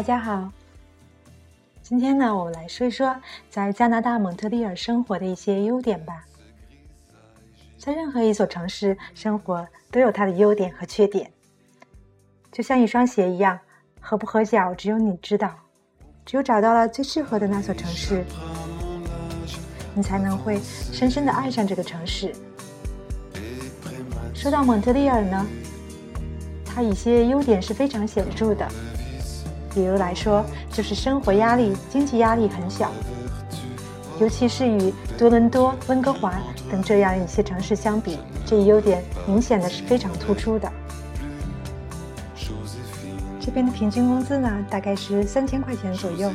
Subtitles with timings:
[0.00, 0.50] 大家好。
[1.82, 3.14] 今天呢，我们来说一说
[3.50, 6.24] 在加拿大蒙特利尔生活的一些优点吧。
[7.76, 11.30] 在任何一所城市生活都有它的优点和缺点，
[12.50, 13.60] 就像一双鞋一样，
[14.00, 15.54] 合不合脚只有你知道。
[16.24, 18.24] 只有找到了最适合的那所城市，
[19.94, 22.32] 你才能会深深的爱上这个城市。
[24.32, 25.46] 说到蒙特利尔呢，
[26.64, 28.66] 它一些优点是非常显著的。
[29.74, 32.90] 比如来说，就是生活压力、经济压力很小，
[34.20, 36.34] 尤其是与多伦多、温哥华
[36.70, 40.70] 等这样一些城市相比，这一优点明显的是非常突出的。
[43.40, 46.30] 这边的平均工资呢，大概是三千块钱左右。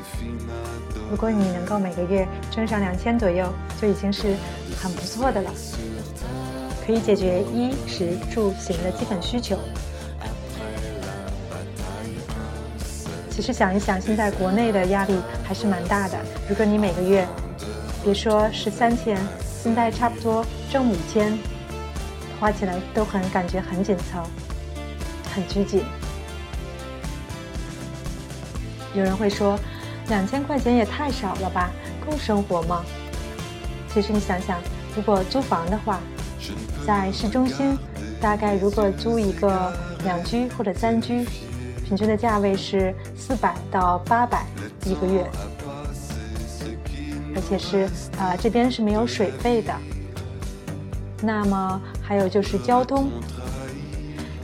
[1.09, 3.47] 如果你能够每个月挣上两千左右，
[3.79, 4.35] 就已经是
[4.81, 5.51] 很不错的了，
[6.85, 9.57] 可以解决衣食住行的基本需求。
[13.35, 16.17] 其实想一想，现在国内的压力还是蛮大的。
[16.47, 17.27] 如果你每个月，
[18.01, 19.17] 别说是三千，
[19.61, 21.37] 现在差不多挣五千，
[22.39, 24.23] 花起来都很感觉很紧凑，
[25.33, 25.83] 很拘谨。
[28.93, 29.59] 有人会说，
[30.07, 31.69] 两千块钱也太少了吧，
[32.09, 32.85] 够生活吗？
[33.93, 34.57] 其实你想想，
[34.95, 35.99] 如果租房的话，
[36.87, 37.77] 在市中心，
[38.21, 41.27] 大概如果租一个两居或者三居。
[41.85, 44.43] 平均的价位是四百到八百
[44.85, 45.23] 一个月，
[47.35, 49.71] 而且是啊，这边是没有水费的。
[51.21, 53.11] 那么还有就是交通，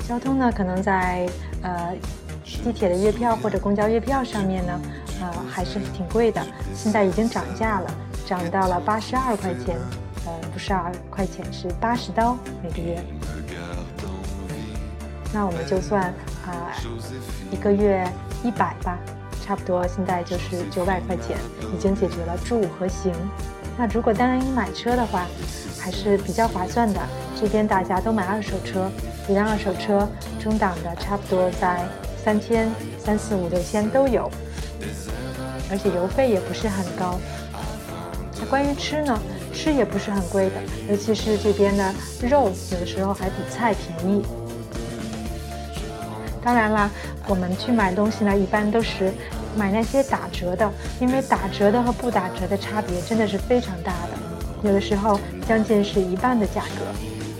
[0.08, 1.28] 交通呢，可能在
[1.64, 1.95] 呃
[2.64, 4.81] 地铁的月票或者公交月票上面呢，
[5.20, 6.45] 呃还是挺贵的。
[6.76, 7.92] 现在已经涨价了，
[8.23, 9.76] 涨到了八十二块钱，
[10.27, 13.04] 呃不是二块钱，是八十刀每个月。
[15.33, 16.14] 那我们就算。
[16.45, 16.73] 啊，
[17.52, 18.07] 一个月
[18.43, 18.97] 一百吧，
[19.45, 21.37] 差不多现在就是九百块钱，
[21.75, 23.13] 已经解决了住和行。
[23.77, 25.25] 那如果单买车的话，
[25.79, 26.99] 还是比较划算的。
[27.39, 28.91] 这边大家都买二手车，
[29.27, 30.07] 一辆二手车
[30.39, 31.83] 中档的差不多在
[32.23, 32.69] 三千、
[32.99, 34.29] 三四五六千都有，
[35.71, 37.19] 而且油费也不是很高。
[38.39, 39.19] 那关于吃呢，
[39.53, 40.55] 吃也不是很贵的，
[40.89, 44.23] 尤其是这边的肉，有的时候还比菜便宜。
[46.43, 46.89] 当然啦，
[47.27, 49.13] 我们去买东西呢，一般都是
[49.55, 54.17] 买那些打折的，因为打折的和不打折的差别真的是非常大的，
[54.63, 56.85] 有的时候将近是一半的价格。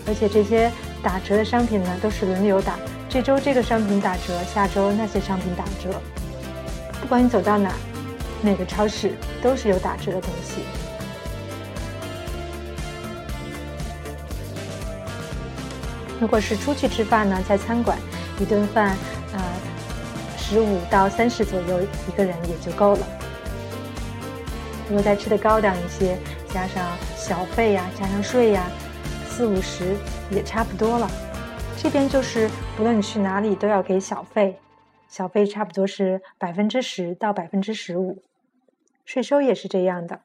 [0.06, 0.70] 而且这些
[1.02, 2.76] 打折的商品呢，都是轮流打，
[3.08, 6.00] 这周这个商品打折，下周那些商品打折。
[7.00, 7.72] 不管你走到哪，
[8.40, 10.62] 哪个超市都是有打折的东西。
[16.20, 17.98] 如果是出去吃饭呢，在餐馆。
[18.42, 18.96] 一顿饭，
[19.34, 19.40] 呃，
[20.36, 23.06] 十五到三十左右一个人也就够了。
[24.88, 28.68] 如果再吃的高档一些，加上小费呀，加上税呀，
[29.28, 29.96] 四五十
[30.28, 31.08] 也差不多了。
[31.80, 34.58] 这边就是不论你去哪里都要给小费，
[35.08, 38.24] 小费差不多是百分之十到百分之十五，
[39.04, 40.20] 税收也是这样的。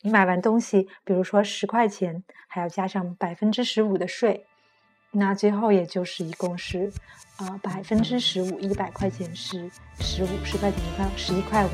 [0.00, 4.46] 你买完东西，比如说十块钱，还要加上百分之十五的税。
[5.14, 6.90] 那最后也就是一共是，
[7.36, 11.68] 啊百分之十五，一百块钱是十五十块钱一块十一块五，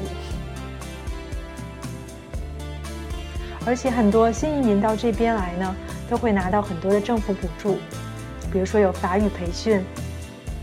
[3.65, 5.77] 而且很多新移民到这边来呢，
[6.11, 7.79] 都会拿到很多的政府补助，
[8.51, 9.85] 比如说有法语培训，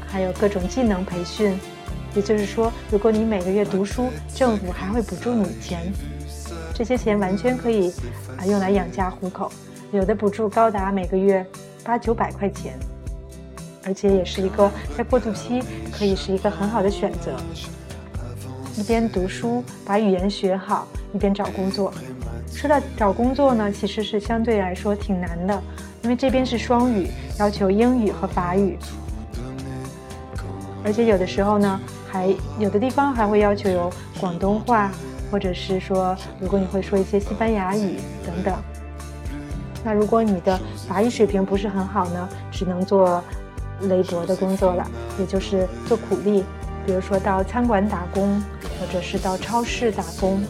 [0.05, 1.57] 还有各种技能培训，
[2.13, 5.93] 也就是说，如果你每个月读书，政府还会补助你钱，
[6.73, 7.93] 这些钱完全可以
[8.37, 9.49] 啊用来养家糊口，
[9.93, 11.45] 有的补助高达每个月。
[11.85, 12.73] 八九百块钱，
[13.85, 15.61] 而且也是一个在过渡期
[15.91, 17.31] 可以是一个很好的选择。
[18.75, 21.93] 一边读书把语言学好，一边找工作。
[22.51, 25.61] 说到找工作呢，其实是相对来说挺难的，
[26.01, 28.79] 因为这边是双语，要求英语和法语，
[30.83, 31.79] 而且有的时候呢，
[32.09, 34.91] 还有的地方还会要求有广东话，
[35.29, 38.55] 或者是说如果你会说一些西班牙语等等。
[39.85, 43.23] 那如果你的法语水平不是很好呢，只能做
[43.81, 44.83] 微薄的工作了，
[45.19, 46.43] 也就是做苦力，
[46.87, 48.41] 比如说到餐馆打工，
[48.79, 50.41] 或者是到超市打工，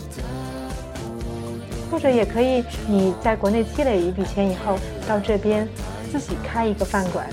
[1.91, 5.67] 或者也可以你在国内积累一笔钱以后，到这边
[6.09, 7.27] 自己开一个饭馆。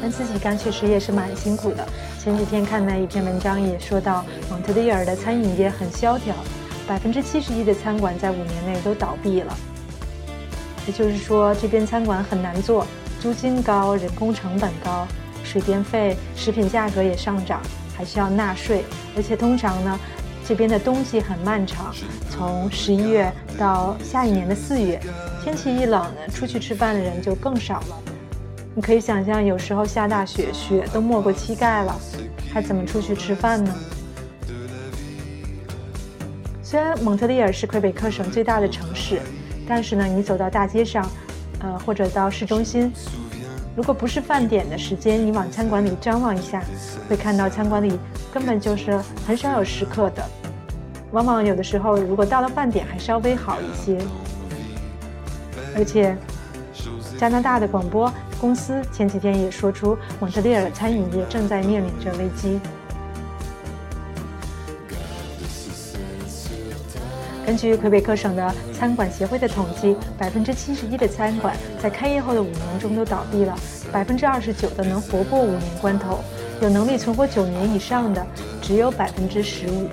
[0.00, 1.86] 但自己干确实也是蛮辛苦的。
[2.18, 6.34] 前几天看那一篇文章也说到，蒙特利尔的餐饮业很萧条，
[6.86, 9.54] 百分之七十一的餐馆在五年内都倒闭了。
[10.88, 12.86] 也就是说，这边餐馆很难做，
[13.20, 15.06] 租金高，人工成本高，
[15.44, 17.60] 水电费、食品价格也上涨，
[17.94, 18.82] 还需要纳税，
[19.14, 20.00] 而且通常呢，
[20.46, 21.94] 这边的冬季很漫长，
[22.30, 24.98] 从十一月到下一年的四月，
[25.44, 28.02] 天气一冷呢，出去吃饭的人就更少了。
[28.74, 31.94] 你可以想象，有时候下大雪，雪都没过膝盖了，
[32.50, 33.74] 还怎么出去吃饭呢？
[36.62, 39.20] 虽然蒙特利尔是魁北克省最大的城市，
[39.68, 41.06] 但是呢，你走到大街上，
[41.60, 42.90] 呃，或者到市中心，
[43.76, 46.62] 如果不是饭点的时间，你往餐馆里张望一下，
[47.08, 47.98] 会看到餐馆里
[48.32, 50.24] 根本就是很少有食客的。
[51.12, 53.98] 往往有的时候，如果到了饭点，还稍微好一些。
[55.76, 56.16] 而且，
[57.18, 58.10] 加拿大的广播。
[58.40, 62.60] 公司前几天也说出，蒙特利尔餐饮业正在面临着危机。
[67.48, 73.58] 根据魁北克省的餐馆协会的统计，百分之七十一的餐馆在开业后的五年中都倒闭了，
[73.90, 76.18] 百分之二十九的能活过五年关头，
[76.60, 78.22] 有能力存活九年以上的
[78.60, 79.88] 只有百分之十五。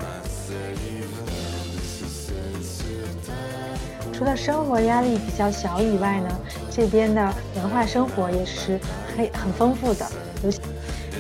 [4.12, 6.28] 除了生活压力比较小以外呢，
[6.70, 8.78] 这边的文化生活也是
[9.16, 10.06] 很很丰富的，
[10.44, 10.60] 尤其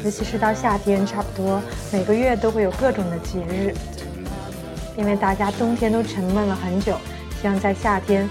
[0.04, 1.62] 尤其是到夏天，差不多
[1.94, 3.74] 每个月都会有各种的节日。
[4.97, 6.97] 因为大家冬天都沉闷了很久，
[7.42, 8.30] 希望在夏天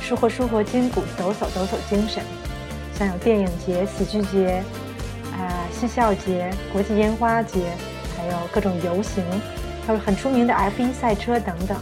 [0.00, 2.22] 舒活舒活筋骨，抖擞抖擞精神。
[2.98, 4.62] 像有电影节、喜剧节、
[5.32, 7.60] 啊嬉笑节、国际烟花节，
[8.16, 9.24] 还有各种游行，
[9.86, 11.76] 还有很出名的 F1 赛车等等。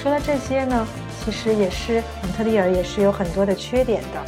[0.00, 0.86] 说到这些呢，
[1.24, 4.22] 其实也是蒙特利尔也是有很多的缺点的，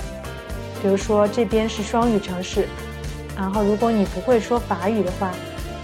[0.82, 2.66] 比如说这边是双语城市，
[3.36, 5.30] 然后如果你不会说法语的话，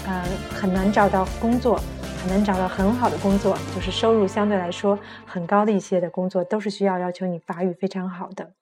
[0.07, 1.81] 呃，很难找到工作，
[2.21, 8.53] 很难找到很好的工作，就是收入相对来说很高的一些的工作，都是需要要求你法语非常好的。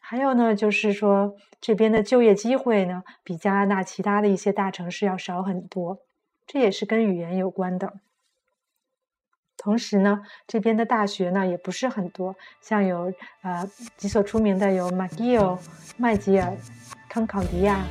[0.00, 5.98] 还有呢，就是说这边的就业机会呢，比加拿大其他的一些大城市要少很多，
[6.46, 7.94] 这也是跟语言有关的。
[9.56, 13.66] 同时呢，这边的大学呢也不是很多，像有呃
[13.96, 15.56] 几所出名的有马吉尔、
[15.96, 16.54] 麦吉尔、
[17.08, 17.82] 康考迪亚，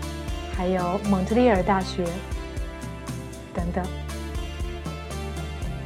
[0.55, 2.05] 还有蒙特利尔大学
[3.53, 3.85] 等等。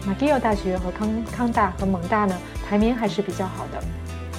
[0.05, 3.83] 马吉奥大学和康康大和蒙大呢排名还是比较好的。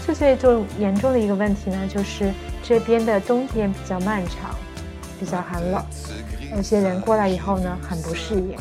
[0.04, 2.32] 最最最严重的一个问题呢就是
[2.62, 4.54] 这边的冬天比较漫长
[5.20, 5.84] 比较寒冷
[6.56, 8.56] 有些人过来以后呢很不适应。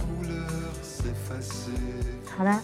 [2.36, 2.62] 好啦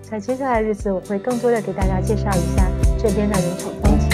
[0.00, 4.08] 在接下来的日子我会更多的给大家介绍一下这边的人口风景。